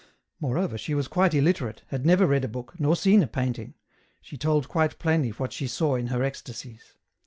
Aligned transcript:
Moreover, 0.39 0.79
she 0.79 0.95
was 0.95 1.07
quite 1.07 1.35
illiterate, 1.35 1.83
had 1.89 2.07
never 2.07 2.25
read 2.25 2.43
a 2.43 2.47
book, 2.47 2.73
nor 2.79 2.95
seen 2.95 3.21
a 3.21 3.27
painting; 3.27 3.75
she 4.19 4.35
told 4.35 4.67
quite 4.67 4.97
plainly 4.97 5.29
what 5.29 5.53
she 5.53 5.67
saw 5.67 5.93
in 5.95 6.07
her 6.07 6.23
ecstasies. 6.23 6.95